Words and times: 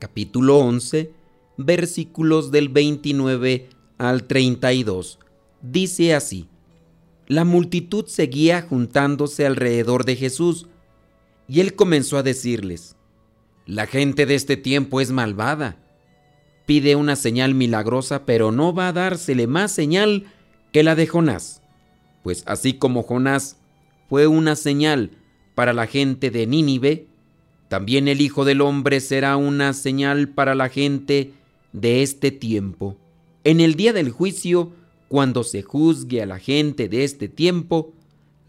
capítulo 0.00 0.58
11 0.58 1.12
versículos 1.56 2.50
del 2.50 2.70
29 2.70 3.68
al 3.98 4.24
32. 4.24 5.18
Dice 5.62 6.14
así, 6.14 6.48
La 7.28 7.44
multitud 7.44 8.06
seguía 8.06 8.62
juntándose 8.62 9.46
alrededor 9.46 10.04
de 10.04 10.16
Jesús 10.16 10.66
y 11.46 11.60
él 11.60 11.74
comenzó 11.74 12.16
a 12.16 12.22
decirles, 12.22 12.96
La 13.66 13.86
gente 13.86 14.26
de 14.26 14.34
este 14.34 14.56
tiempo 14.56 15.00
es 15.00 15.12
malvada. 15.12 15.76
Pide 16.66 16.96
una 16.96 17.14
señal 17.14 17.54
milagrosa, 17.54 18.24
pero 18.24 18.52
no 18.52 18.74
va 18.74 18.88
a 18.88 18.92
dársele 18.92 19.46
más 19.46 19.70
señal 19.70 20.24
que 20.72 20.82
la 20.82 20.94
de 20.94 21.06
Jonás. 21.06 21.62
Pues 22.22 22.42
así 22.46 22.74
como 22.74 23.02
Jonás 23.02 23.58
fue 24.08 24.26
una 24.26 24.56
señal 24.56 25.10
para 25.54 25.72
la 25.72 25.86
gente 25.86 26.30
de 26.30 26.46
Nínive, 26.46 27.09
también 27.70 28.08
el 28.08 28.20
Hijo 28.20 28.44
del 28.44 28.62
Hombre 28.62 28.98
será 28.98 29.36
una 29.36 29.74
señal 29.74 30.30
para 30.30 30.56
la 30.56 30.68
gente 30.68 31.34
de 31.72 32.02
este 32.02 32.32
tiempo. 32.32 32.96
En 33.44 33.60
el 33.60 33.76
día 33.76 33.92
del 33.92 34.10
juicio, 34.10 34.72
cuando 35.06 35.44
se 35.44 35.62
juzgue 35.62 36.20
a 36.20 36.26
la 36.26 36.40
gente 36.40 36.88
de 36.88 37.04
este 37.04 37.28
tiempo, 37.28 37.92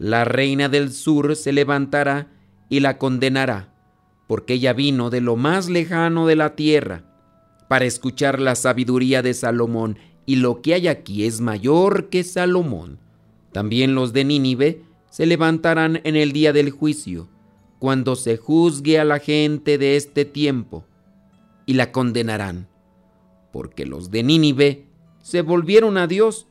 la 0.00 0.24
reina 0.24 0.68
del 0.68 0.90
sur 0.90 1.36
se 1.36 1.52
levantará 1.52 2.32
y 2.68 2.80
la 2.80 2.98
condenará, 2.98 3.72
porque 4.26 4.54
ella 4.54 4.72
vino 4.72 5.08
de 5.08 5.20
lo 5.20 5.36
más 5.36 5.68
lejano 5.68 6.26
de 6.26 6.34
la 6.34 6.56
tierra 6.56 7.04
para 7.68 7.84
escuchar 7.84 8.40
la 8.40 8.56
sabiduría 8.56 9.22
de 9.22 9.34
Salomón, 9.34 9.98
y 10.26 10.34
lo 10.34 10.62
que 10.62 10.74
hay 10.74 10.88
aquí 10.88 11.26
es 11.26 11.40
mayor 11.40 12.08
que 12.08 12.24
Salomón. 12.24 12.98
También 13.52 13.94
los 13.94 14.12
de 14.12 14.24
Nínive 14.24 14.82
se 15.10 15.26
levantarán 15.26 16.00
en 16.02 16.16
el 16.16 16.32
día 16.32 16.52
del 16.52 16.70
juicio, 16.70 17.28
cuando 17.82 18.14
se 18.14 18.36
juzgue 18.36 19.00
a 19.00 19.04
la 19.04 19.18
gente 19.18 19.76
de 19.76 19.96
este 19.96 20.24
tiempo, 20.24 20.84
y 21.66 21.74
la 21.74 21.90
condenarán, 21.90 22.68
porque 23.52 23.86
los 23.86 24.12
de 24.12 24.22
Nínive 24.22 24.86
se 25.20 25.42
volvieron 25.42 25.98
a 25.98 26.06
Dios 26.06 26.46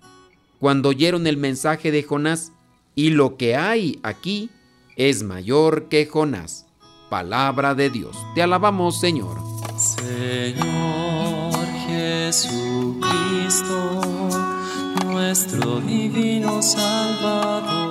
cuando 0.60 0.90
oyeron 0.90 1.28
el 1.28 1.38
mensaje 1.38 1.90
de 1.90 2.04
Jonás, 2.04 2.52
y 2.96 3.12
lo 3.12 3.38
que 3.38 3.56
hay 3.56 3.98
aquí 4.04 4.50
es 4.98 5.24
mayor 5.24 5.88
que 5.88 6.06
Jonás. 6.06 6.66
Palabra 7.10 7.76
de 7.76 7.90
Dios. 7.90 8.18
Te 8.36 8.42
alabamos, 8.42 9.00
Señor. 9.00 9.38
Señor 9.78 11.54
Jesucristo, 11.88 13.00
nuestro 15.06 15.80
divino 15.80 16.62
Salvador 16.62 17.91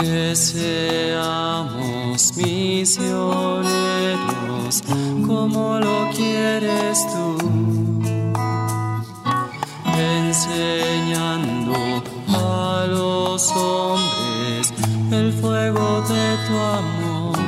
Que 0.00 0.34
seamos 0.34 1.92
misioneros 2.36 3.70
como 5.26 5.78
lo 5.78 6.08
quieres 6.14 6.98
tú, 7.12 7.36
enseñando 9.98 11.74
a 12.28 12.86
los 12.88 13.50
hombres 13.52 14.72
el 15.12 15.32
fuego 15.34 16.02
de 16.02 16.36
tu 16.46 16.54
amor. 16.56 17.38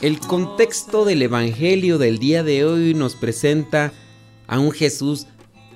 El 0.00 0.18
contexto 0.18 1.04
del 1.04 1.22
Evangelio 1.22 1.98
del 1.98 2.18
día 2.18 2.42
de 2.42 2.64
hoy 2.64 2.94
nos 2.94 3.14
presenta 3.14 3.92
a 4.48 4.58
un 4.58 4.72
Jesús 4.72 5.28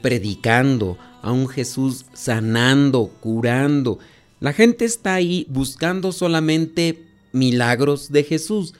predicando, 0.02 0.98
a 1.22 1.30
un 1.30 1.46
Jesús 1.48 2.06
sanando, 2.12 3.08
curando, 3.20 4.00
la 4.40 4.52
gente 4.52 4.84
está 4.84 5.14
ahí 5.14 5.46
buscando 5.48 6.12
solamente 6.12 7.06
milagros 7.32 8.12
de 8.12 8.24
Jesús. 8.24 8.74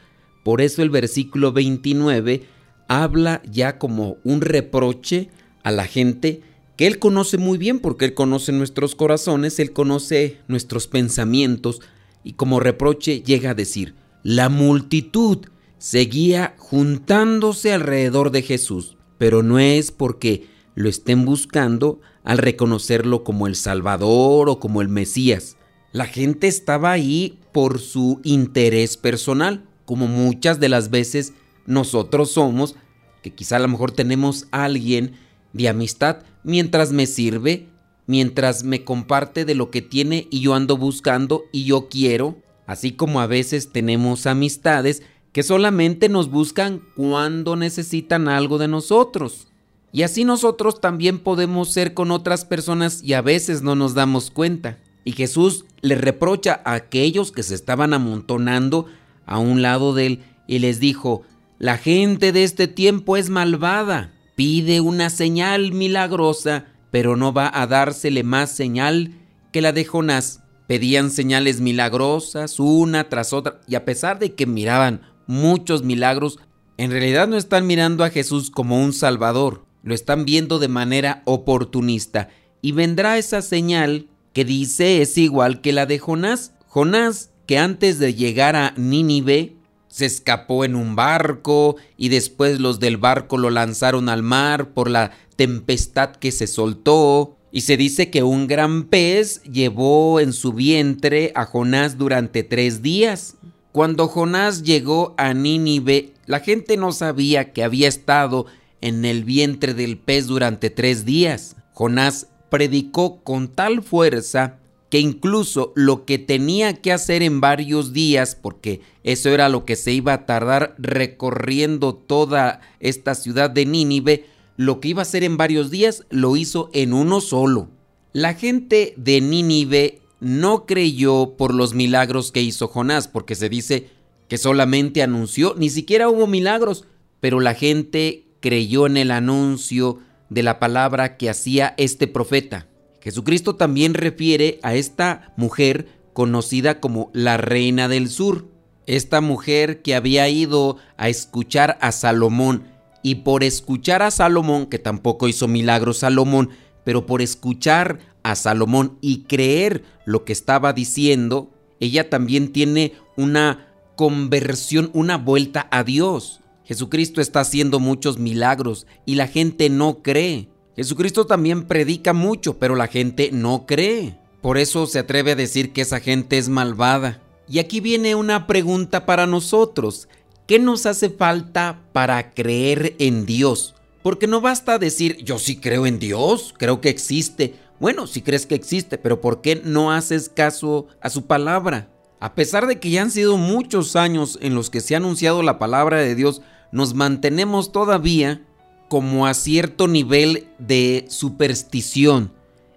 Por 0.45 0.61
eso 0.61 0.83
el 0.83 0.91
versículo 0.91 1.53
29 1.53 2.47
habla 2.89 3.43
ya 3.51 3.79
como 3.79 4.19
un 4.23 4.41
reproche 4.41 5.29
a 5.63 5.73
la 5.73 5.87
gente 5.87 6.43
que 6.77 6.87
Él 6.87 6.99
conoce 6.99 7.39
muy 7.39 7.59
bien 7.59 7.81
porque 7.81 8.05
Él 8.05 8.15
conoce 8.15 8.53
nuestros 8.53 8.95
corazones, 8.95 9.59
Él 9.59 9.73
conoce 9.73 10.39
nuestros 10.47 10.87
pensamientos 10.87 11.81
y 12.23 12.35
como 12.35 12.61
reproche 12.61 13.23
llega 13.23 13.51
a 13.51 13.55
decir, 13.55 13.95
la 14.23 14.49
multitud 14.49 15.47
seguía 15.79 16.55
juntándose 16.59 17.73
alrededor 17.73 18.31
de 18.31 18.43
Jesús, 18.43 18.97
pero 19.19 19.43
no 19.43 19.59
es 19.59 19.91
porque 19.91 20.47
lo 20.75 20.89
estén 20.89 21.25
buscando 21.25 22.01
al 22.27 22.39
reconocerlo 22.39 23.25
como 23.25 23.47
el 23.47 23.55
Salvador 23.55 24.51
o 24.51 24.59
como 24.59 24.83
el 24.83 24.89
Mesías. 24.89 25.57
La 25.93 26.07
gente 26.07 26.49
estaba 26.49 26.91
ahí 26.91 27.39
por 27.53 27.79
su 27.79 28.21
interés 28.25 28.97
personal, 28.97 29.65
como 29.87 30.09
muchas 30.09 30.59
de 30.59 30.69
las 30.69 30.91
veces 30.91 31.33
nosotros 31.67 32.33
somos, 32.33 32.75
que 33.23 33.33
quizá 33.33 33.57
a 33.57 33.61
lo 33.61 33.69
mejor 33.69 33.93
tenemos 33.93 34.49
a 34.51 34.65
alguien 34.65 35.13
de 35.53 35.69
amistad 35.69 36.19
mientras 36.43 36.93
me 36.93 37.07
sirve, 37.07 37.69
mientras 38.07 38.65
me 38.65 38.85
comparte 38.85 39.45
de 39.45 39.55
lo 39.55 39.71
que 39.71 39.81
tiene 39.81 40.27
y 40.29 40.41
yo 40.41 40.55
ando 40.55 40.77
buscando 40.77 41.45
y 41.53 41.65
yo 41.65 41.89
quiero, 41.89 42.43
así 42.67 42.91
como 42.93 43.21
a 43.21 43.29
veces 43.29 43.71
tenemos 43.71 44.27
amistades 44.27 45.03
que 45.33 45.45
solamente 45.45 46.09
nos 46.09 46.29
buscan 46.29 46.83
cuando 46.97 47.55
necesitan 47.55 48.27
algo 48.27 48.59
de 48.59 48.67
nosotros. 48.67 49.47
Y 49.97 50.03
así 50.03 50.25
nosotros 50.25 50.83
también 50.83 51.19
podemos 51.19 51.73
ser 51.73 51.95
con 51.95 52.11
otras 52.11 52.45
personas 52.45 53.03
y 53.03 53.15
a 53.15 53.23
veces 53.23 53.63
no 53.63 53.75
nos 53.75 53.95
damos 53.95 54.31
cuenta. 54.31 54.77
Y 55.05 55.13
Jesús 55.13 55.65
le 55.81 55.95
reprocha 55.95 56.61
a 56.67 56.75
aquellos 56.75 57.33
que 57.33 57.43
se 57.43 57.55
estaban 57.55 57.95
amontonando 57.95 58.89
a 59.25 59.39
un 59.39 59.63
lado 59.63 59.95
de 59.95 60.05
él 60.05 60.25
y 60.47 60.59
les 60.59 60.81
dijo, 60.81 61.23
la 61.59 61.79
gente 61.79 62.33
de 62.33 62.45
este 62.45 62.69
tiempo 62.69 63.17
es 63.17 63.31
malvada, 63.31 64.13
pide 64.35 64.83
una 64.83 65.09
señal 65.09 65.73
milagrosa, 65.73 66.67
pero 66.91 67.17
no 67.17 67.33
va 67.33 67.51
a 67.55 67.67
dársele 67.67 68.23
más 68.23 68.51
señal 68.51 69.13
que 69.51 69.63
la 69.63 69.73
de 69.73 69.87
Jonás. 69.87 70.43
Pedían 70.67 71.11
señales 71.11 71.63
milagrosas 71.63 72.61
una 72.61 73.09
tras 73.09 73.33
otra 73.33 73.63
y 73.67 73.77
a 73.77 73.87
pesar 73.87 74.19
de 74.19 74.35
que 74.35 74.45
miraban 74.45 75.01
muchos 75.27 75.85
milagros, 75.85 76.39
en 76.77 76.91
realidad 76.91 77.29
no 77.29 77.39
están 77.39 77.67
mirando 77.67 78.05
a 78.05 78.11
Jesús 78.11 78.51
como 78.51 78.79
un 78.79 78.93
salvador, 78.93 79.66
lo 79.87 79.95
están 79.95 80.25
viendo 80.25 80.59
de 80.59 80.67
manera 80.67 81.23
oportunista 81.27 82.29
y 82.61 82.73
vendrá 82.73 83.19
esa 83.19 83.41
señal 83.41 84.09
que 84.33 84.45
dice 84.45 85.01
es 85.01 85.17
igual 85.17 85.61
que 85.61 85.73
la 85.73 85.87
de 85.87 86.01
Jonás. 86.01 86.53
Jonás, 86.67 87.31
que 87.47 87.57
antes 87.57 88.01
de 88.01 88.13
llegar 88.13 88.57
a 88.57 88.75
Nínive, 88.77 89.55
se 89.87 90.05
escapó 90.05 90.65
en 90.65 90.75
un 90.75 90.97
barco 90.97 91.77
y 91.97 92.09
después 92.09 92.59
los 92.59 92.81
del 92.81 92.97
barco 92.97 93.39
lo 93.39 93.51
lanzaron 93.51 94.09
al 94.09 94.25
mar 94.25 94.75
por 94.75 94.91
la 94.91 95.13
tempestad 95.37 96.17
que 96.17 96.33
se 96.33 96.49
soltó. 96.49 97.37
Y 97.53 97.61
se 97.61 97.77
dice 97.77 98.11
que 98.11 98.25
un 98.25 98.49
gran 98.49 98.87
pez 98.87 99.41
llevó 99.45 100.19
en 100.19 100.33
su 100.33 100.53
vientre 100.53 101.31
a 101.37 101.45
Jonás 101.45 101.97
durante 101.97 102.43
tres 102.43 102.83
días. 102.83 103.37
Cuando 103.71 104.09
Jonás 104.09 104.65
llegó 104.65 105.15
a 105.17 105.33
Nínive, 105.33 106.13
la 106.27 106.41
gente 106.41 106.77
no 106.77 106.91
sabía 106.91 107.53
que 107.53 107.63
había 107.63 107.87
estado 107.87 108.47
en 108.87 109.05
el 109.05 109.25
vientre 109.25 109.75
del 109.75 109.99
pez 109.99 110.29
durante 110.29 110.71
tres 110.71 111.05
días. 111.05 111.57
Jonás 111.73 112.29
predicó 112.51 113.21
con 113.25 113.49
tal 113.49 113.83
fuerza 113.83 114.61
que 114.91 115.01
incluso 115.01 115.73
lo 115.75 116.05
que 116.05 116.19
tenía 116.19 116.75
que 116.75 116.93
hacer 116.93 117.25
en 117.25 117.41
varios 117.41 117.93
días, 117.93 118.37
porque 118.41 118.83
eso 119.03 119.31
era 119.31 119.49
lo 119.49 119.65
que 119.65 119.75
se 119.75 119.93
iba 119.93 120.13
a 120.13 120.25
tardar 120.25 120.77
recorriendo 120.79 121.97
toda 121.97 122.61
esta 122.79 123.17
ciudad 123.17 123.51
de 123.51 123.67
Nínive, 123.67 124.27
lo 124.57 124.79
que 124.79 124.89
iba 124.89 125.01
a 125.01 125.03
hacer 125.03 125.25
en 125.25 125.37
varios 125.37 125.73
días 125.73 126.05
lo 126.09 126.37
hizo 126.37 126.71
en 126.73 126.93
uno 126.93 127.21
solo. 127.21 127.69
La 128.13 128.35
gente 128.35 128.95
de 128.97 129.21
Nínive 129.21 130.01
no 130.21 130.65
creyó 130.65 131.35
por 131.37 131.53
los 131.53 131.75
milagros 131.75 132.31
que 132.31 132.41
hizo 132.41 132.69
Jonás, 132.69 133.09
porque 133.09 133.35
se 133.35 133.49
dice 133.49 133.89
que 134.29 134.39
solamente 134.39 135.03
anunció, 135.03 135.57
ni 135.59 135.71
siquiera 135.71 136.09
hubo 136.09 136.29
milagros, 136.29 136.85
pero 137.19 137.41
la 137.41 137.55
gente 137.55 138.26
creyó 138.41 138.87
en 138.87 138.97
el 138.97 139.11
anuncio 139.11 140.01
de 140.29 140.43
la 140.43 140.59
palabra 140.59 141.17
que 141.17 141.31
hacía 141.31 141.75
este 141.77 142.07
profeta. 142.07 142.67
Jesucristo 143.01 143.57
también 143.57 143.95
refiere 143.95 144.59
a 144.63 144.75
esta 144.75 145.33
mujer 145.37 145.87
conocida 146.13 146.81
como 146.81 147.11
la 147.13 147.37
reina 147.37 147.89
del 147.89 148.09
sur, 148.09 148.47
esta 148.87 149.21
mujer 149.21 149.83
que 149.83 149.95
había 149.95 150.29
ido 150.29 150.77
a 150.97 151.09
escuchar 151.09 151.79
a 151.81 151.93
Salomón 151.93 152.65
y 153.03 153.17
por 153.17 153.45
escuchar 153.45 154.03
a 154.03 154.11
Salomón, 154.11 154.67
que 154.67 154.81
tampoco 154.81 155.29
hizo 155.29 155.47
milagros 155.47 155.99
Salomón, 155.99 156.51
pero 156.83 157.07
por 157.07 157.23
escuchar 157.23 158.01
a 158.23 158.35
Salomón 158.35 158.99
y 159.01 159.23
creer 159.23 159.85
lo 160.05 160.25
que 160.25 160.33
estaba 160.33 160.73
diciendo, 160.73 161.51
ella 161.79 162.11
también 162.11 162.53
tiene 162.53 162.95
una 163.17 163.69
conversión, 163.95 164.91
una 164.93 165.19
vuelta 165.19 165.69
a 165.71 165.85
Dios. 165.85 166.41
Jesucristo 166.67 167.21
está 167.21 167.41
haciendo 167.41 167.79
muchos 167.79 168.19
milagros 168.19 168.87
y 169.07 169.15
la 169.15 169.29
gente 169.29 169.71
no 169.71 170.03
cree. 170.03 170.49
Jesucristo 170.75 171.25
también 171.27 171.65
predica 171.67 172.13
mucho, 172.13 172.59
pero 172.59 172.75
la 172.75 172.89
gente 172.89 173.31
no 173.33 173.67
cree. 173.67 174.19
Por 174.43 174.59
eso 174.59 174.87
se 174.87 174.99
atreve 174.99 175.33
a 175.33 175.37
decir 175.37 175.73
que 175.73 175.81
esa 175.81 176.01
gente 176.01 176.39
es 176.39 176.49
malvada. 176.49 177.23
Y 177.49 177.61
aquí 177.61 177.81
viene 177.81 178.17
una 178.17 178.49
pregunta 178.49 179.07
para 179.07 179.27
nosotros. 179.27 180.09
¿Qué 180.47 180.59
nos 180.59 180.87
hace 180.87 181.09
falta 181.09 181.83
para 181.93 182.33
creer 182.33 182.97
en 182.99 183.27
Dios? 183.27 183.75
Porque 184.03 184.27
no 184.27 184.41
basta 184.41 184.79
decir, 184.79 185.17
yo 185.25 185.39
sí 185.39 185.57
creo 185.57 185.87
en 185.87 185.99
Dios, 186.01 186.53
creo 186.59 186.81
que 186.81 186.89
existe. 186.89 187.55
Bueno, 187.79 188.07
si 188.07 188.23
crees 188.23 188.47
que 188.47 188.55
existe, 188.55 188.99
pero 188.99 189.21
¿por 189.21 189.41
qué 189.41 189.63
no 189.65 189.93
haces 189.93 190.29
caso 190.29 190.89
a 191.01 191.11
su 191.11 191.27
palabra? 191.27 191.91
A 192.19 192.35
pesar 192.35 192.67
de 192.67 192.81
que 192.81 192.91
ya 192.91 193.03
han 193.03 193.11
sido 193.11 193.37
muchos 193.37 193.95
años 193.95 194.39
en 194.41 194.55
los 194.55 194.71
que 194.71 194.81
se 194.81 194.95
ha 194.95 194.99
anunciado 194.99 195.43
la 195.43 195.59
palabra 195.59 195.99
de 195.99 196.15
Dios, 196.15 196.43
nos 196.77 196.93
mantenemos 196.93 197.73
todavía 197.73 198.43
como 198.89 199.27
a 199.27 199.33
cierto 199.33 199.89
nivel 199.89 200.47
de 200.59 201.07
superstición. 201.09 202.33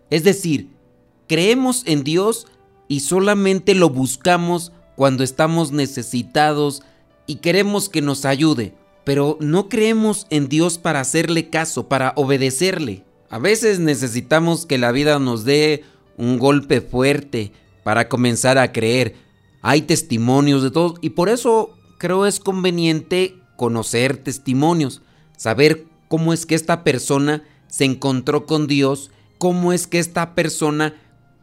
Es 0.09 0.23
decir, 0.23 0.69
creemos 1.27 1.83
en 1.85 2.05
Dios 2.05 2.47
y 2.87 3.01
solamente 3.01 3.75
lo 3.75 3.89
buscamos 3.89 4.71
cuando 4.95 5.25
estamos 5.25 5.73
necesitados 5.73 6.81
y 7.27 7.35
queremos 7.35 7.89
que 7.89 8.01
nos 8.01 8.23
ayude, 8.23 8.73
pero 9.03 9.37
no 9.41 9.67
creemos 9.67 10.27
en 10.29 10.47
Dios 10.47 10.77
para 10.77 11.01
hacerle 11.01 11.49
caso, 11.49 11.89
para 11.89 12.13
obedecerle. 12.15 13.03
A 13.29 13.37
veces 13.37 13.79
necesitamos 13.79 14.65
que 14.65 14.77
la 14.77 14.93
vida 14.93 15.19
nos 15.19 15.43
dé 15.43 15.83
un 16.15 16.39
golpe 16.39 16.79
fuerte 16.79 17.51
para 17.83 18.07
comenzar 18.07 18.57
a 18.57 18.71
creer. 18.71 19.15
Hay 19.61 19.81
testimonios 19.81 20.63
de 20.63 20.71
todos 20.71 20.93
y 21.01 21.09
por 21.09 21.27
eso 21.27 21.75
creo 21.97 22.25
es 22.25 22.39
conveniente 22.39 23.35
conocer 23.59 24.15
testimonios, 24.15 25.01
saber 25.35 25.85
cómo 26.07 26.31
es 26.31 26.45
que 26.45 26.55
esta 26.55 26.85
persona 26.85 27.43
se 27.67 27.83
encontró 27.83 28.45
con 28.45 28.67
Dios, 28.67 29.11
cómo 29.37 29.73
es 29.73 29.85
que 29.85 29.99
esta 29.99 30.33
persona 30.33 30.95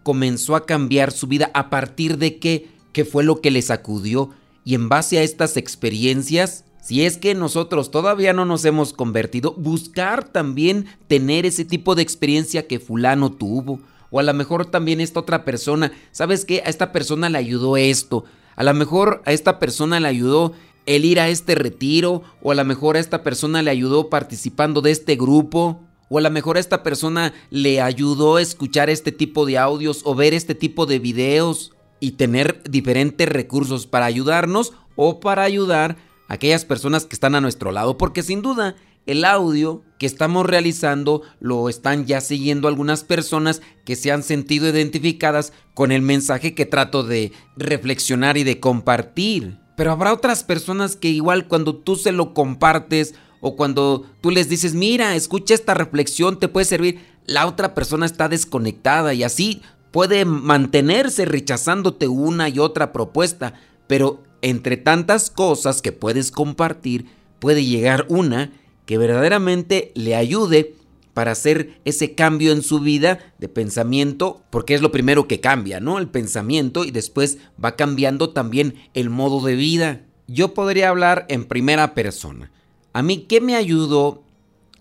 comenzó 0.02 0.56
a 0.56 0.64
cambiar 0.64 1.12
su 1.12 1.26
vida, 1.26 1.50
a 1.52 1.68
partir 1.68 2.16
de 2.16 2.38
qué, 2.38 2.70
qué 2.94 3.04
fue 3.04 3.22
lo 3.22 3.42
que 3.42 3.50
le 3.50 3.60
sacudió. 3.60 4.30
Y 4.64 4.74
en 4.74 4.88
base 4.88 5.18
a 5.18 5.22
estas 5.22 5.58
experiencias, 5.58 6.64
si 6.80 7.04
es 7.04 7.18
que 7.18 7.34
nosotros 7.34 7.90
todavía 7.90 8.32
no 8.32 8.46
nos 8.46 8.64
hemos 8.64 8.94
convertido, 8.94 9.52
buscar 9.52 10.26
también 10.26 10.86
tener 11.08 11.44
ese 11.44 11.66
tipo 11.66 11.94
de 11.94 12.02
experiencia 12.02 12.66
que 12.66 12.80
fulano 12.80 13.30
tuvo. 13.30 13.78
O 14.10 14.20
a 14.20 14.22
lo 14.22 14.32
mejor 14.32 14.64
también 14.64 15.02
esta 15.02 15.20
otra 15.20 15.44
persona, 15.44 15.92
¿sabes 16.12 16.46
qué? 16.46 16.62
A 16.64 16.70
esta 16.70 16.92
persona 16.92 17.28
le 17.28 17.36
ayudó 17.36 17.76
esto. 17.76 18.24
A 18.54 18.64
lo 18.64 18.72
mejor 18.72 19.20
a 19.26 19.32
esta 19.32 19.58
persona 19.58 20.00
le 20.00 20.08
ayudó 20.08 20.54
el 20.86 21.04
ir 21.04 21.20
a 21.20 21.28
este 21.28 21.54
retiro, 21.54 22.22
o 22.40 22.52
a 22.52 22.54
lo 22.54 22.64
mejor 22.64 22.96
a 22.96 23.00
esta 23.00 23.22
persona 23.22 23.62
le 23.62 23.70
ayudó 23.70 24.08
participando 24.08 24.80
de 24.80 24.92
este 24.92 25.16
grupo, 25.16 25.80
o 26.08 26.18
a 26.18 26.20
lo 26.20 26.30
mejor 26.30 26.56
a 26.56 26.60
esta 26.60 26.82
persona 26.82 27.34
le 27.50 27.80
ayudó 27.80 28.36
a 28.36 28.42
escuchar 28.42 28.88
este 28.88 29.12
tipo 29.12 29.44
de 29.44 29.58
audios 29.58 30.02
o 30.04 30.14
ver 30.14 30.34
este 30.34 30.54
tipo 30.54 30.86
de 30.86 31.00
videos 31.00 31.72
y 31.98 32.12
tener 32.12 32.62
diferentes 32.68 33.28
recursos 33.28 33.86
para 33.86 34.06
ayudarnos 34.06 34.72
o 34.94 35.20
para 35.20 35.42
ayudar 35.42 35.96
a 36.28 36.34
aquellas 36.34 36.64
personas 36.64 37.04
que 37.04 37.16
están 37.16 37.34
a 37.34 37.40
nuestro 37.40 37.72
lado, 37.72 37.98
porque 37.98 38.22
sin 38.22 38.42
duda 38.42 38.76
el 39.06 39.24
audio 39.24 39.82
que 39.98 40.06
estamos 40.06 40.46
realizando 40.46 41.22
lo 41.40 41.68
están 41.68 42.06
ya 42.06 42.20
siguiendo 42.20 42.68
algunas 42.68 43.04
personas 43.04 43.62
que 43.84 43.96
se 43.96 44.12
han 44.12 44.22
sentido 44.22 44.68
identificadas 44.68 45.52
con 45.74 45.92
el 45.92 46.02
mensaje 46.02 46.54
que 46.54 46.66
trato 46.66 47.02
de 47.02 47.32
reflexionar 47.56 48.36
y 48.36 48.44
de 48.44 48.60
compartir. 48.60 49.58
Pero 49.76 49.92
habrá 49.92 50.12
otras 50.12 50.42
personas 50.42 50.96
que 50.96 51.08
igual 51.08 51.46
cuando 51.46 51.76
tú 51.76 51.96
se 51.96 52.12
lo 52.12 52.34
compartes 52.34 53.14
o 53.40 53.54
cuando 53.56 54.06
tú 54.20 54.30
les 54.30 54.48
dices, 54.48 54.74
mira, 54.74 55.14
escucha 55.14 55.54
esta 55.54 55.74
reflexión, 55.74 56.38
te 56.38 56.48
puede 56.48 56.64
servir, 56.64 57.00
la 57.26 57.46
otra 57.46 57.74
persona 57.74 58.06
está 58.06 58.28
desconectada 58.28 59.12
y 59.14 59.22
así 59.22 59.62
puede 59.90 60.24
mantenerse 60.24 61.24
rechazándote 61.26 62.08
una 62.08 62.48
y 62.48 62.58
otra 62.58 62.92
propuesta. 62.92 63.54
Pero 63.86 64.22
entre 64.42 64.76
tantas 64.76 65.30
cosas 65.30 65.82
que 65.82 65.92
puedes 65.92 66.30
compartir, 66.30 67.06
puede 67.38 67.64
llegar 67.64 68.06
una 68.08 68.52
que 68.86 68.98
verdaderamente 68.98 69.92
le 69.94 70.16
ayude 70.16 70.75
para 71.16 71.32
hacer 71.32 71.80
ese 71.86 72.14
cambio 72.14 72.52
en 72.52 72.62
su 72.62 72.78
vida 72.78 73.32
de 73.38 73.48
pensamiento, 73.48 74.42
porque 74.50 74.74
es 74.74 74.82
lo 74.82 74.92
primero 74.92 75.26
que 75.26 75.40
cambia, 75.40 75.80
¿no? 75.80 75.98
El 75.98 76.08
pensamiento 76.08 76.84
y 76.84 76.90
después 76.90 77.38
va 77.64 77.74
cambiando 77.74 78.34
también 78.34 78.74
el 78.92 79.08
modo 79.08 79.40
de 79.40 79.54
vida. 79.54 80.02
Yo 80.26 80.52
podría 80.52 80.90
hablar 80.90 81.24
en 81.30 81.46
primera 81.46 81.94
persona. 81.94 82.52
A 82.92 83.00
mí, 83.00 83.24
¿qué 83.26 83.40
me 83.40 83.56
ayudó 83.56 84.24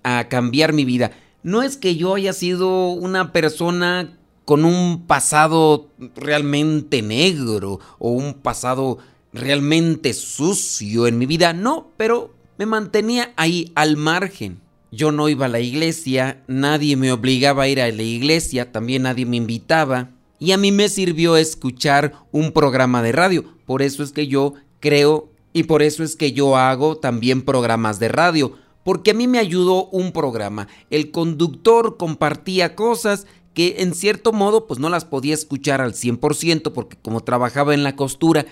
a 0.03 0.27
cambiar 0.27 0.73
mi 0.73 0.83
vida? 0.83 1.11
No 1.41 1.63
es 1.63 1.77
que 1.77 1.95
yo 1.95 2.15
haya 2.15 2.33
sido 2.33 2.89
una 2.89 3.31
persona 3.31 4.17
con 4.43 4.65
un 4.65 5.07
pasado 5.07 5.87
realmente 6.17 7.01
negro 7.01 7.79
o 7.97 8.09
un 8.09 8.33
pasado 8.33 8.97
realmente 9.31 10.13
sucio 10.13 11.07
en 11.07 11.17
mi 11.17 11.27
vida, 11.27 11.53
no, 11.53 11.91
pero 11.95 12.35
me 12.57 12.65
mantenía 12.65 13.31
ahí 13.37 13.71
al 13.73 13.95
margen. 13.95 14.64
Yo 14.95 15.11
no 15.11 15.27
iba 15.27 15.47
a 15.47 15.49
la 15.49 15.59
iglesia, 15.59 16.41
nadie 16.47 16.95
me 16.95 17.11
obligaba 17.11 17.63
a 17.63 17.67
ir 17.67 17.81
a 17.81 17.91
la 17.91 18.01
iglesia, 18.01 18.71
también 18.71 19.03
nadie 19.03 19.25
me 19.25 19.35
invitaba. 19.35 20.11
Y 20.39 20.53
a 20.53 20.57
mí 20.57 20.71
me 20.71 20.87
sirvió 20.87 21.35
escuchar 21.35 22.13
un 22.31 22.53
programa 22.53 23.03
de 23.03 23.11
radio. 23.11 23.43
Por 23.65 23.81
eso 23.81 24.03
es 24.03 24.13
que 24.13 24.27
yo 24.27 24.53
creo 24.79 25.29
y 25.51 25.63
por 25.63 25.81
eso 25.81 26.01
es 26.01 26.15
que 26.15 26.31
yo 26.31 26.55
hago 26.55 26.95
también 26.95 27.41
programas 27.41 27.99
de 27.99 28.07
radio. 28.07 28.53
Porque 28.85 29.11
a 29.11 29.13
mí 29.13 29.27
me 29.27 29.39
ayudó 29.39 29.87
un 29.87 30.13
programa. 30.13 30.69
El 30.89 31.11
conductor 31.11 31.97
compartía 31.97 32.75
cosas 32.75 33.27
que 33.53 33.77
en 33.79 33.93
cierto 33.95 34.31
modo 34.31 34.65
pues 34.65 34.79
no 34.79 34.87
las 34.89 35.03
podía 35.03 35.33
escuchar 35.33 35.81
al 35.81 35.93
100% 35.93 36.71
porque 36.71 36.97
como 37.01 37.21
trabajaba 37.21 37.73
en 37.73 37.83
la 37.83 37.97
costura, 37.97 38.45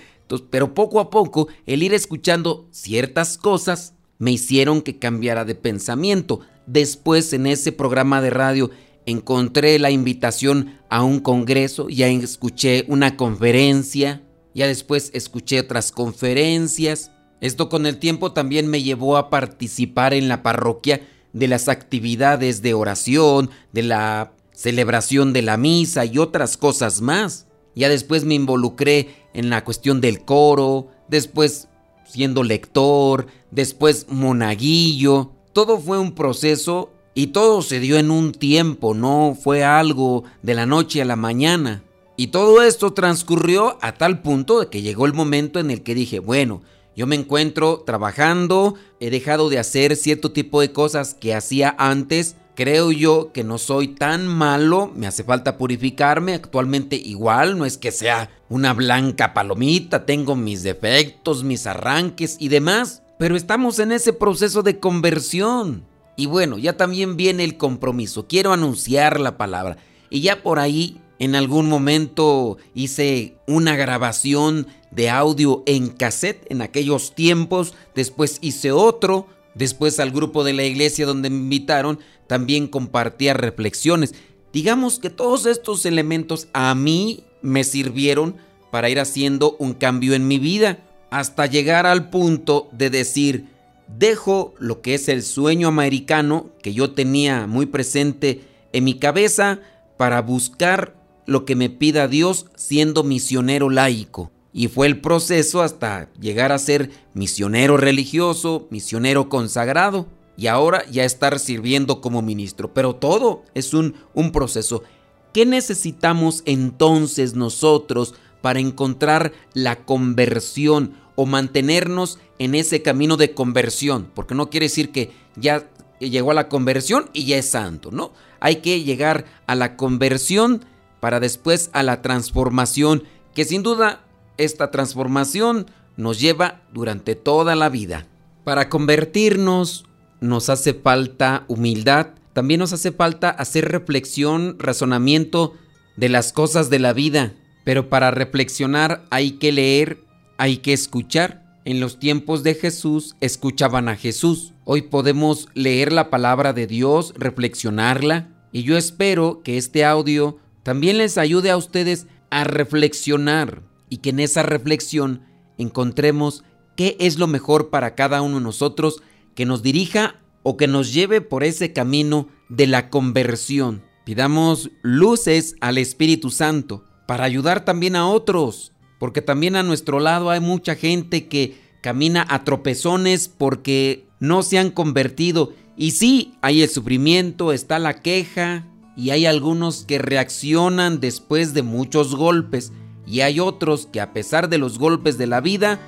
pero 0.50 0.74
poco 0.74 1.00
a 1.00 1.08
poco 1.08 1.48
el 1.64 1.82
ir 1.82 1.94
escuchando 1.94 2.66
ciertas 2.70 3.38
cosas 3.38 3.93
me 4.18 4.32
hicieron 4.32 4.82
que 4.82 4.98
cambiara 4.98 5.44
de 5.44 5.54
pensamiento. 5.54 6.40
Después 6.66 7.32
en 7.32 7.46
ese 7.46 7.72
programa 7.72 8.20
de 8.20 8.30
radio 8.30 8.70
encontré 9.06 9.78
la 9.78 9.90
invitación 9.90 10.78
a 10.88 11.02
un 11.02 11.20
congreso, 11.20 11.88
ya 11.88 12.08
escuché 12.08 12.84
una 12.88 13.16
conferencia, 13.16 14.22
ya 14.54 14.66
después 14.66 15.10
escuché 15.14 15.60
otras 15.60 15.92
conferencias. 15.92 17.10
Esto 17.40 17.68
con 17.68 17.86
el 17.86 17.98
tiempo 17.98 18.32
también 18.32 18.68
me 18.68 18.82
llevó 18.82 19.16
a 19.16 19.28
participar 19.28 20.14
en 20.14 20.28
la 20.28 20.42
parroquia 20.42 21.06
de 21.32 21.48
las 21.48 21.68
actividades 21.68 22.62
de 22.62 22.74
oración, 22.74 23.50
de 23.72 23.82
la 23.82 24.32
celebración 24.52 25.32
de 25.32 25.42
la 25.42 25.56
misa 25.56 26.04
y 26.04 26.18
otras 26.18 26.56
cosas 26.56 27.00
más. 27.00 27.46
Ya 27.74 27.88
después 27.88 28.24
me 28.24 28.34
involucré 28.34 29.08
en 29.34 29.50
la 29.50 29.64
cuestión 29.64 30.00
del 30.00 30.24
coro, 30.24 30.88
después 31.08 31.68
siendo 32.06 32.42
lector, 32.42 33.26
después 33.50 34.06
monaguillo. 34.08 35.32
Todo 35.52 35.78
fue 35.78 35.98
un 35.98 36.14
proceso 36.14 36.90
y 37.14 37.28
todo 37.28 37.62
se 37.62 37.80
dio 37.80 37.96
en 37.96 38.10
un 38.10 38.32
tiempo, 38.32 38.94
no 38.94 39.36
fue 39.40 39.62
algo 39.64 40.24
de 40.42 40.54
la 40.54 40.66
noche 40.66 41.00
a 41.00 41.04
la 41.04 41.16
mañana. 41.16 41.84
Y 42.16 42.28
todo 42.28 42.62
esto 42.62 42.92
transcurrió 42.92 43.78
a 43.80 43.92
tal 43.92 44.22
punto 44.22 44.60
de 44.60 44.68
que 44.68 44.82
llegó 44.82 45.06
el 45.06 45.12
momento 45.14 45.58
en 45.58 45.70
el 45.70 45.82
que 45.82 45.94
dije, 45.94 46.18
bueno, 46.18 46.62
yo 46.96 47.06
me 47.06 47.16
encuentro 47.16 47.82
trabajando, 47.84 48.74
he 49.00 49.10
dejado 49.10 49.48
de 49.48 49.58
hacer 49.58 49.96
cierto 49.96 50.30
tipo 50.30 50.60
de 50.60 50.72
cosas 50.72 51.14
que 51.14 51.34
hacía 51.34 51.74
antes, 51.76 52.36
creo 52.54 52.92
yo 52.92 53.32
que 53.32 53.44
no 53.44 53.58
soy 53.58 53.88
tan 53.88 54.26
malo, 54.26 54.92
me 54.94 55.06
hace 55.06 55.24
falta 55.24 55.58
purificarme, 55.58 56.34
actualmente 56.34 56.96
igual, 56.96 57.58
no 57.58 57.64
es 57.64 57.78
que 57.78 57.92
sea 57.92 58.30
una 58.48 58.72
blanca 58.72 59.34
palomita, 59.34 60.06
tengo 60.06 60.36
mis 60.36 60.62
defectos, 60.62 61.44
mis 61.44 61.66
arranques 61.66 62.36
y 62.38 62.48
demás, 62.48 63.02
pero 63.18 63.36
estamos 63.36 63.78
en 63.78 63.92
ese 63.92 64.12
proceso 64.12 64.62
de 64.62 64.78
conversión. 64.78 65.84
Y 66.16 66.26
bueno, 66.26 66.58
ya 66.58 66.76
también 66.76 67.16
viene 67.16 67.44
el 67.44 67.56
compromiso, 67.56 68.26
quiero 68.28 68.52
anunciar 68.52 69.18
la 69.18 69.36
palabra. 69.36 69.76
Y 70.10 70.20
ya 70.20 70.42
por 70.42 70.58
ahí, 70.58 71.00
en 71.18 71.34
algún 71.34 71.68
momento 71.68 72.58
hice 72.74 73.36
una 73.46 73.76
grabación 73.76 74.66
de 74.90 75.10
audio 75.10 75.62
en 75.66 75.88
cassette 75.88 76.46
en 76.50 76.62
aquellos 76.62 77.14
tiempos, 77.14 77.74
después 77.94 78.38
hice 78.40 78.72
otro, 78.72 79.26
después 79.54 80.00
al 80.00 80.10
grupo 80.10 80.44
de 80.44 80.52
la 80.52 80.64
iglesia 80.64 81.06
donde 81.06 81.30
me 81.30 81.36
invitaron, 81.36 81.98
también 82.26 82.66
compartía 82.68 83.34
reflexiones. 83.34 84.14
Digamos 84.52 84.98
que 84.98 85.10
todos 85.10 85.46
estos 85.46 85.86
elementos 85.86 86.48
a 86.52 86.74
mí 86.74 87.24
me 87.42 87.64
sirvieron 87.64 88.36
para 88.70 88.88
ir 88.88 88.98
haciendo 88.98 89.56
un 89.58 89.74
cambio 89.74 90.14
en 90.14 90.26
mi 90.26 90.38
vida, 90.38 90.78
hasta 91.10 91.46
llegar 91.46 91.86
al 91.86 92.10
punto 92.10 92.68
de 92.72 92.90
decir, 92.90 93.46
dejo 93.86 94.54
lo 94.58 94.80
que 94.80 94.94
es 94.94 95.08
el 95.08 95.22
sueño 95.22 95.68
americano 95.68 96.50
que 96.62 96.74
yo 96.74 96.92
tenía 96.92 97.46
muy 97.46 97.66
presente 97.66 98.40
en 98.72 98.84
mi 98.84 98.94
cabeza 98.98 99.60
para 99.96 100.22
buscar 100.22 100.96
lo 101.26 101.44
que 101.44 101.54
me 101.54 101.70
pida 101.70 102.08
Dios 102.08 102.46
siendo 102.56 103.04
misionero 103.04 103.70
laico. 103.70 104.32
Y 104.56 104.68
fue 104.68 104.86
el 104.86 105.00
proceso 105.00 105.62
hasta 105.62 106.12
llegar 106.14 106.52
a 106.52 106.58
ser 106.58 106.90
misionero 107.12 107.76
religioso, 107.76 108.68
misionero 108.70 109.28
consagrado 109.28 110.06
y 110.36 110.46
ahora 110.46 110.84
ya 110.88 111.04
estar 111.04 111.40
sirviendo 111.40 112.00
como 112.00 112.22
ministro. 112.22 112.72
Pero 112.72 112.94
todo 112.94 113.42
es 113.54 113.74
un, 113.74 113.96
un 114.14 114.30
proceso. 114.30 114.84
¿Qué 115.32 115.44
necesitamos 115.44 116.44
entonces 116.46 117.34
nosotros 117.34 118.14
para 118.42 118.60
encontrar 118.60 119.32
la 119.54 119.84
conversión 119.84 120.94
o 121.16 121.26
mantenernos 121.26 122.20
en 122.38 122.54
ese 122.54 122.80
camino 122.80 123.16
de 123.16 123.34
conversión? 123.34 124.08
Porque 124.14 124.36
no 124.36 124.50
quiere 124.50 124.66
decir 124.66 124.92
que 124.92 125.10
ya 125.34 125.68
llegó 125.98 126.30
a 126.30 126.34
la 126.34 126.48
conversión 126.48 127.10
y 127.12 127.24
ya 127.24 127.38
es 127.38 127.50
santo, 127.50 127.90
¿no? 127.90 128.12
Hay 128.38 128.56
que 128.56 128.84
llegar 128.84 129.24
a 129.48 129.56
la 129.56 129.76
conversión 129.76 130.64
para 131.00 131.18
después 131.18 131.70
a 131.72 131.82
la 131.82 132.02
transformación, 132.02 133.02
que 133.34 133.44
sin 133.44 133.64
duda 133.64 134.03
esta 134.38 134.70
transformación 134.70 135.66
nos 135.96 136.20
lleva 136.20 136.62
durante 136.72 137.14
toda 137.14 137.54
la 137.54 137.68
vida. 137.68 138.06
Para 138.44 138.68
convertirnos 138.68 139.86
nos 140.20 140.48
hace 140.48 140.74
falta 140.74 141.44
humildad, 141.48 142.08
también 142.32 142.60
nos 142.60 142.72
hace 142.72 142.92
falta 142.92 143.30
hacer 143.30 143.70
reflexión, 143.70 144.56
razonamiento 144.58 145.54
de 145.96 146.08
las 146.08 146.32
cosas 146.32 146.68
de 146.68 146.78
la 146.78 146.92
vida. 146.92 147.34
Pero 147.64 147.88
para 147.88 148.10
reflexionar 148.10 149.04
hay 149.10 149.32
que 149.32 149.52
leer, 149.52 149.98
hay 150.36 150.58
que 150.58 150.72
escuchar. 150.72 151.42
En 151.64 151.80
los 151.80 151.98
tiempos 151.98 152.42
de 152.42 152.54
Jesús 152.54 153.16
escuchaban 153.20 153.88
a 153.88 153.96
Jesús. 153.96 154.52
Hoy 154.64 154.82
podemos 154.82 155.48
leer 155.54 155.92
la 155.92 156.10
palabra 156.10 156.52
de 156.52 156.66
Dios, 156.66 157.14
reflexionarla. 157.16 158.28
Y 158.52 158.64
yo 158.64 158.76
espero 158.76 159.40
que 159.42 159.56
este 159.56 159.84
audio 159.84 160.38
también 160.62 160.98
les 160.98 161.16
ayude 161.16 161.50
a 161.50 161.56
ustedes 161.56 162.06
a 162.28 162.44
reflexionar 162.44 163.62
y 163.94 163.98
que 163.98 164.10
en 164.10 164.18
esa 164.18 164.42
reflexión 164.42 165.22
encontremos 165.56 166.42
qué 166.74 166.96
es 166.98 167.16
lo 167.16 167.28
mejor 167.28 167.70
para 167.70 167.94
cada 167.94 168.22
uno 168.22 168.38
de 168.38 168.42
nosotros 168.42 169.04
que 169.36 169.46
nos 169.46 169.62
dirija 169.62 170.16
o 170.42 170.56
que 170.56 170.66
nos 170.66 170.92
lleve 170.92 171.20
por 171.20 171.44
ese 171.44 171.72
camino 171.72 172.26
de 172.48 172.66
la 172.66 172.90
conversión. 172.90 173.84
Pidamos 174.04 174.72
luces 174.82 175.54
al 175.60 175.78
Espíritu 175.78 176.30
Santo 176.30 176.82
para 177.06 177.22
ayudar 177.22 177.64
también 177.64 177.94
a 177.94 178.08
otros, 178.08 178.72
porque 178.98 179.22
también 179.22 179.54
a 179.54 179.62
nuestro 179.62 180.00
lado 180.00 180.30
hay 180.30 180.40
mucha 180.40 180.74
gente 180.74 181.28
que 181.28 181.56
camina 181.80 182.26
a 182.28 182.42
tropezones 182.42 183.28
porque 183.28 184.08
no 184.18 184.42
se 184.42 184.58
han 184.58 184.72
convertido. 184.72 185.52
Y 185.76 185.92
sí, 185.92 186.34
hay 186.42 186.62
el 186.62 186.68
sufrimiento, 186.68 187.52
está 187.52 187.78
la 187.78 188.02
queja, 188.02 188.66
y 188.96 189.10
hay 189.10 189.26
algunos 189.26 189.84
que 189.84 189.98
reaccionan 189.98 190.98
después 190.98 191.54
de 191.54 191.62
muchos 191.62 192.16
golpes, 192.16 192.72
y 193.06 193.20
hay 193.20 193.40
otros 193.40 193.86
que 193.90 194.00
a 194.00 194.12
pesar 194.12 194.48
de 194.48 194.58
los 194.58 194.78
golpes 194.78 195.18
de 195.18 195.26
la 195.26 195.40
vida, 195.40 195.78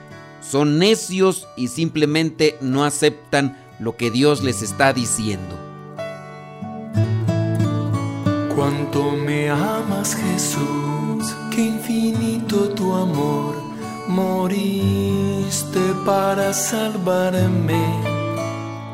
son 0.41 0.79
necios 0.79 1.49
y 1.57 1.69
simplemente 1.69 2.57
no 2.61 2.85
aceptan 2.85 3.59
lo 3.81 3.97
que 3.97 4.11
Dios 4.11 4.43
les 4.43 4.63
está 4.63 4.93
diciendo. 4.93 5.57
Cuánto 8.55 9.13
me 9.13 9.51
amas 9.51 10.15
Jesús, 10.15 11.35
qué 11.51 11.63
infinito 11.63 12.71
tu 12.71 12.95
amor, 12.95 13.55
moriste 14.09 15.81
para 16.05 16.53
salvarme. 16.53 17.85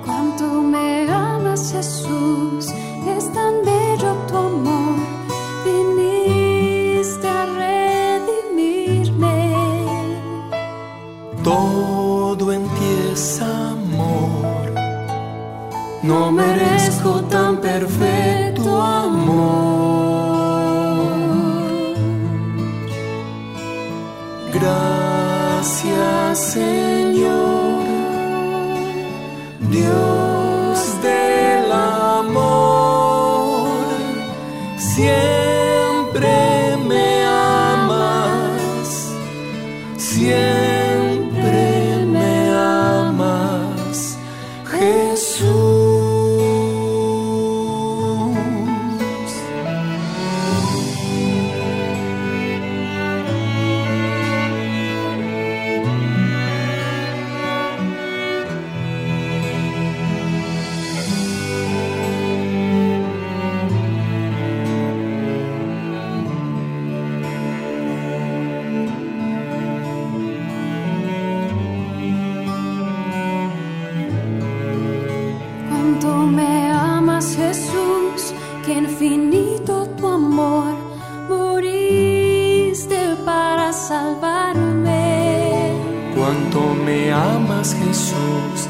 Cuánto 0.04 0.62
me 0.62 1.08
amas 1.08 1.72
Jesús, 1.72 2.66
es 3.06 3.32
tan 3.32 3.62
bello 3.64 4.14
tu 4.26 4.36
amor, 4.36 4.96
Todo 11.52 12.50
en 12.50 12.62
ti 12.76 12.90
es 13.12 13.42
amor, 13.42 14.72
no 16.02 16.32
merezco 16.32 17.20
tan 17.34 17.58
perfecto 17.58 18.80
amor. 18.80 20.22
Gracias 24.54 26.38
Señor, 26.56 27.84
Dios 29.76 30.78
del 31.02 31.70
amor, 31.70 32.62
Cuánto 76.02 76.26
me 76.26 76.72
amas 76.72 77.36
Jesús, 77.36 78.34
que 78.66 78.72
infinito 78.72 79.86
tu 79.96 80.08
amor, 80.08 80.74
moriste 81.28 82.96
para 83.24 83.72
salvarme. 83.72 85.70
Cuánto 86.16 86.74
me 86.74 87.12
amas 87.12 87.76
Jesús, 87.76 88.66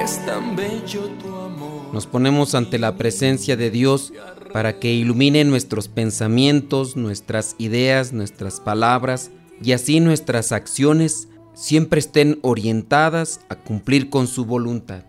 es 0.00 0.24
tan 0.26 0.54
bello 0.54 1.08
tu 1.20 1.34
amor. 1.34 1.92
Nos 1.92 2.06
ponemos 2.06 2.54
ante 2.54 2.78
la 2.78 2.96
presencia 2.96 3.56
de 3.56 3.72
Dios 3.72 4.12
para 4.52 4.78
que 4.78 4.94
ilumine 4.94 5.42
nuestros 5.42 5.88
pensamientos, 5.88 6.94
nuestras 6.94 7.56
ideas, 7.58 8.12
nuestras 8.12 8.60
palabras 8.60 9.32
y 9.60 9.72
así 9.72 9.98
nuestras 9.98 10.52
acciones 10.52 11.26
siempre 11.52 11.98
estén 11.98 12.38
orientadas 12.42 13.40
a 13.48 13.56
cumplir 13.56 14.08
con 14.08 14.28
su 14.28 14.44
voluntad. 14.44 15.02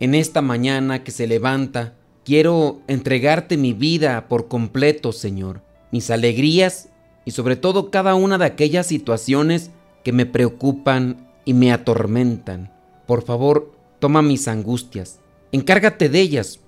En 0.00 0.14
esta 0.14 0.40
mañana 0.40 1.04
que 1.04 1.10
se 1.10 1.26
levanta, 1.26 1.92
quiero 2.24 2.80
entregarte 2.88 3.58
mi 3.58 3.74
vida 3.74 4.28
por 4.28 4.48
completo, 4.48 5.12
Señor, 5.12 5.60
mis 5.92 6.10
alegrías 6.10 6.88
y 7.26 7.32
sobre 7.32 7.56
todo 7.56 7.90
cada 7.90 8.14
una 8.14 8.38
de 8.38 8.46
aquellas 8.46 8.86
situaciones 8.86 9.70
que 10.02 10.12
me 10.12 10.24
preocupan 10.24 11.28
y 11.44 11.52
me 11.52 11.70
atormentan. 11.70 12.72
Por 13.06 13.22
favor, 13.22 13.72
toma 13.98 14.22
mis 14.22 14.48
angustias, 14.48 15.20
encárgate 15.52 16.08
de 16.08 16.20
ellas, 16.22 16.60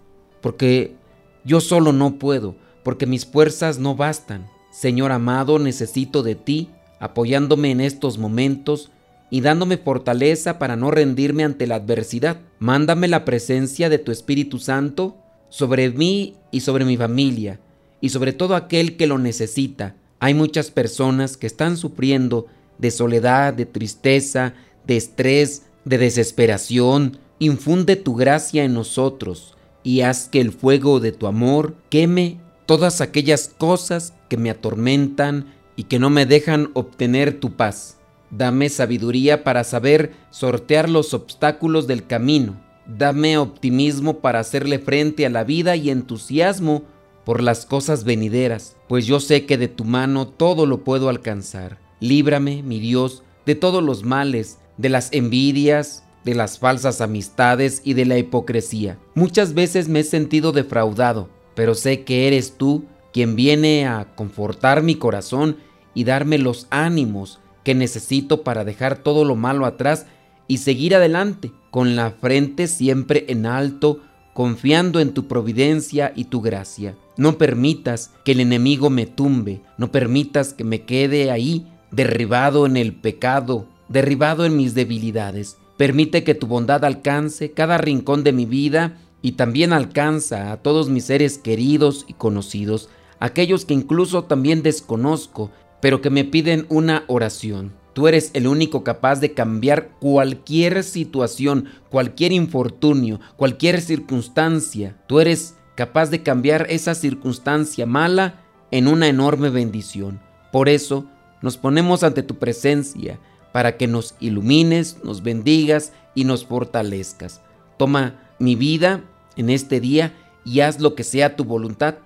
porque 0.43 0.95
yo 1.43 1.63
solo 1.63 1.95
no 1.95 2.19
puedo, 2.19 2.55
porque 2.83 3.07
mis 3.07 3.25
fuerzas 3.25 3.79
no 3.79 3.97
bastan. 3.97 4.47
Señor 4.71 5.11
amado, 5.11 5.59
necesito 5.59 6.23
de 6.23 6.35
ti, 6.35 6.69
apoyándome 7.01 7.71
en 7.71 7.81
estos 7.81 8.19
momentos 8.19 8.93
y 9.31 9.41
dándome 9.41 9.79
fortaleza 9.79 10.59
para 10.59 10.77
no 10.77 10.91
rendirme 10.91 11.45
ante 11.45 11.67
la 11.67 11.77
adversidad. 11.77 12.37
Mándame 12.63 13.09
la 13.09 13.25
presencia 13.25 13.89
de 13.89 13.99
tu 13.99 14.13
Espíritu 14.13 14.61
Santo, 14.61 15.17
sobre 15.49 15.91
mí 15.91 16.37
y 16.53 16.61
sobre 16.61 16.85
mi 16.85 16.97
familia, 16.97 17.59
y 18.01 18.11
sobre 18.11 18.33
todo 18.33 18.55
aquel 18.55 18.97
que 18.97 19.09
lo 19.09 19.19
necesita. 19.19 19.97
Hay 20.21 20.35
muchas 20.35 20.71
personas 20.71 21.37
que 21.37 21.49
están 21.49 21.77
sufriendo 21.77 22.47
de 22.79 22.93
soledad, 22.93 23.53
de 23.53 23.67
tristeza, 23.67 24.55
de 24.87 24.97
estrés, 24.97 25.65
de 25.85 25.99
desesperación. 25.99 27.19
Infunde 27.41 27.97
tu 27.97 28.15
gracia 28.15 28.63
en 28.63 28.75
nosotros 28.75 29.57
y 29.83 30.03
haz 30.03 30.29
que 30.29 30.41
el 30.41 30.53
fuego 30.53 31.01
de 31.01 31.11
tu 31.11 31.27
amor 31.27 31.75
queme 31.91 32.39
todas 32.67 33.01
aquellas 33.01 33.49
cosas 33.59 34.15
que 34.29 34.37
me 34.37 34.51
atormentan 34.51 35.53
y 35.75 35.83
que 35.83 35.99
no 35.99 36.11
me 36.11 36.27
dejan 36.27 36.71
obtener 36.75 37.41
tu 37.41 37.57
paz. 37.57 37.97
Dame 38.33 38.71
sabiduría 38.71 39.45
para 39.45 39.63
saber 39.63 40.15
sortear 40.31 40.89
los 40.89 41.13
obstáculos 41.13 41.87
del 41.87 42.07
camino. 42.07 42.59
Dame 42.87 43.37
optimismo 43.37 44.21
para 44.21 44.41
hacerle 44.41 44.79
frente 44.79 45.27
a 45.27 45.31
la 45.31 45.45
vida 45.45 45.77
y 45.77 45.91
entusiasmo 45.91 46.83
por 47.25 47.43
las 47.43 47.67
cosas 47.67 48.05
venideras, 48.05 48.77
pues 48.89 49.07
yo 49.07 49.21
sé 49.21 49.45
que 49.47 49.59
de 49.59 49.69
tu 49.69 49.85
mano 49.85 50.27
todo 50.27 50.65
lo 50.65 50.83
puedo 50.83 51.11
alcanzar. 51.11 51.79
Líbrame, 52.01 52.63
mi 52.63 52.81
Dios, 52.81 53.23
de 53.47 53.55
todos 53.55 53.83
los 53.83 54.03
males, 54.03 54.59
de 54.79 54.89
las 54.89 55.13
envidias, 55.13 56.03
de 56.25 56.35
las 56.35 56.59
falsas 56.59 57.03
amistades 57.03 57.83
y 57.85 57.93
de 57.93 58.07
la 58.07 58.19
hipocresía. 58.19 58.99
Muchas 59.15 59.53
veces 59.53 59.89
me 59.89 60.01
he 60.01 60.05
sentido 60.05 60.53
defraudado, 60.53 61.29
pero 61.55 61.75
sé 61.75 62.03
que 62.03 62.27
eres 62.27 62.57
tú 62.57 62.85
quien 63.13 63.37
viene 63.37 63.87
a 63.87 64.15
confortar 64.17 64.83
mi 64.83 64.95
corazón 64.95 65.59
y 65.95 66.05
darme 66.05 66.39
los 66.39 66.67
ánimos 66.71 67.42
que 67.65 67.75
necesito 67.75 68.43
para 68.43 68.65
dejar 68.65 68.99
todo 68.99 69.25
lo 69.25 69.37
malo 69.37 69.67
atrás 69.67 70.07
y 70.49 70.59
seguir 70.59 70.95
adelante, 70.95 71.53
con 71.71 71.97
la 71.97 72.11
frente 72.11 72.67
siempre 72.67 73.25
en 73.29 73.47
alto, 73.47 74.01
confiando 74.35 75.01
en 75.01 75.13
tu 75.13 75.27
providencia 75.29 76.13
y 76.15 76.25
tu 76.25 76.41
gracia. 76.41 76.97
No 77.17 77.39
permitas 77.39 78.11
que 78.25 78.33
el 78.33 78.41
enemigo 78.41 78.91
me 78.91 79.07
tumbe, 79.07 79.61
no 79.79 79.93
permitas 79.93 80.55
que 80.55 80.65
me 80.65 80.83
quede 80.83 81.31
ahí, 81.31 81.67
derribado 81.91 82.67
en 82.67 82.77
el 82.77 82.95
pecado, 82.95 83.67
derribado 83.89 84.45
en 84.45 84.57
mis 84.57 84.75
debilidades. 84.75 85.59
Permite 85.77 86.25
que 86.25 86.35
tu 86.35 86.47
bondad 86.47 86.85
alcance 86.85 87.53
cada 87.53 87.79
rincón 87.79 88.25
de 88.25 88.33
mi 88.33 88.47
vida 88.47 88.99
y 89.21 89.33
también 89.33 89.73
alcanza 89.73 90.53
a 90.53 90.57
todos 90.57 90.89
mis 90.89 91.05
seres 91.05 91.39
queridos 91.39 92.05
y 92.09 92.15
conocidos, 92.15 92.89
aquellos 93.21 93.65
que 93.65 93.75
incluso 93.75 94.25
también 94.25 94.63
desconozco, 94.63 95.51
pero 95.83 96.01
que 96.01 96.11
me 96.11 96.25
piden 96.25 96.65
una 96.69 97.03
oración. 97.09 97.73
Tú 97.93 98.07
eres 98.07 98.31
el 98.35 98.47
único 98.47 98.85
capaz 98.85 99.19
de 99.19 99.35
cambiar 99.35 99.91
cualquier 99.99 100.85
situación, 100.85 101.67
cualquier 101.91 102.31
infortunio, 102.31 103.19
cualquier 103.37 103.81
circunstancia. 103.81 104.97
Tú 105.09 105.19
eres 105.19 105.57
capaz 105.75 106.09
de 106.11 106.23
cambiar 106.23 106.69
esa 106.71 106.95
circunstancia 106.95 107.85
mala 107.85 108.45
en 108.71 108.87
una 108.87 109.09
enorme 109.09 109.51
bendición. 109.51 110.21
Por 110.53 110.69
eso 110.69 111.05
nos 111.43 111.59
ponemos 111.59 112.05
ante 112.05 112.23
tu 112.23 112.37
presencia 112.37 113.19
para 113.51 113.77
que 113.77 113.89
nos 113.89 114.15
ilumines, 114.21 114.99
nos 115.03 115.25
bendigas 115.25 115.93
y 116.15 116.23
nos 116.23 116.47
fortalezcas. 116.47 117.43
Toma 117.77 118.21
mi 118.39 118.55
vida 118.55 119.03
en 119.37 119.51
este 119.51 119.81
día 119.81 120.15
y 120.45 120.61
haz 120.61 120.79
lo 120.79 120.95
que 120.95 121.03
sea 121.03 121.35
tu 121.35 121.43
voluntad. 121.43 121.97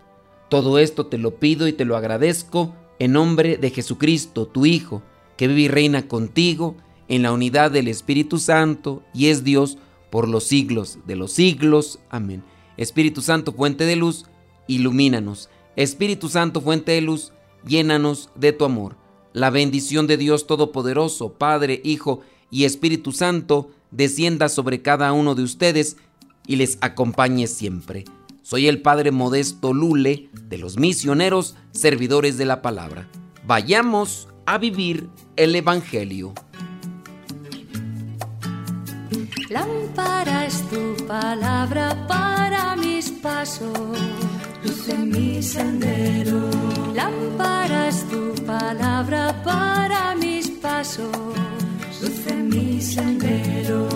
Todo 0.48 0.78
esto 0.78 1.06
te 1.06 1.18
lo 1.18 1.36
pido 1.36 1.68
y 1.68 1.74
te 1.74 1.84
lo 1.84 1.98
agradezco 1.98 2.74
en 2.98 3.12
nombre 3.12 3.56
de 3.56 3.70
Jesucristo, 3.70 4.46
tu 4.46 4.66
Hijo, 4.66 5.02
que 5.36 5.48
vive 5.48 5.62
y 5.62 5.68
reina 5.68 6.08
contigo 6.08 6.76
en 7.08 7.22
la 7.22 7.32
unidad 7.32 7.70
del 7.70 7.88
Espíritu 7.88 8.38
Santo 8.38 9.02
y 9.14 9.26
es 9.26 9.44
Dios 9.44 9.78
por 10.10 10.28
los 10.28 10.44
siglos 10.44 10.98
de 11.06 11.16
los 11.16 11.32
siglos. 11.32 11.98
Amén. 12.10 12.42
Espíritu 12.76 13.22
Santo, 13.22 13.52
fuente 13.52 13.84
de 13.84 13.96
luz, 13.96 14.26
ilumínanos. 14.66 15.50
Espíritu 15.76 16.28
Santo, 16.28 16.60
fuente 16.60 16.92
de 16.92 17.00
luz, 17.00 17.32
llénanos 17.66 18.30
de 18.34 18.52
tu 18.52 18.64
amor. 18.64 18.96
La 19.32 19.50
bendición 19.50 20.06
de 20.06 20.16
Dios 20.16 20.46
Todopoderoso, 20.46 21.34
Padre, 21.34 21.80
Hijo 21.84 22.20
y 22.50 22.64
Espíritu 22.64 23.12
Santo, 23.12 23.70
descienda 23.90 24.48
sobre 24.48 24.80
cada 24.80 25.12
uno 25.12 25.34
de 25.34 25.42
ustedes 25.42 25.98
y 26.46 26.56
les 26.56 26.78
acompañe 26.80 27.46
siempre. 27.46 28.04
Soy 28.48 28.68
el 28.68 28.80
Padre 28.80 29.10
Modesto 29.10 29.74
Lule 29.74 30.30
de 30.32 30.56
los 30.56 30.78
misioneros 30.78 31.56
servidores 31.72 32.38
de 32.38 32.44
la 32.44 32.62
palabra. 32.62 33.08
Vayamos 33.44 34.28
a 34.46 34.56
vivir 34.58 35.08
el 35.34 35.56
Evangelio. 35.56 36.32
Lámpara 39.50 40.46
es 40.46 40.62
tu 40.70 40.94
palabra 41.08 42.06
para 42.06 42.76
mis 42.76 43.10
pasos, 43.10 43.98
luz 44.62 44.88
en 44.90 45.08
mi 45.08 45.42
sendero. 45.42 46.48
Lámpara 46.94 47.88
es 47.88 48.08
tu 48.08 48.32
palabra 48.44 49.42
para 49.42 50.14
mis 50.14 50.50
pasos, 50.50 51.10
luz 52.00 52.26
en 52.28 52.48
mi 52.48 52.80
sendero 52.80 53.88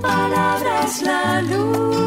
palabra 0.00 0.84
es 0.84 1.02
la 1.02 1.42
luz. 1.42 1.97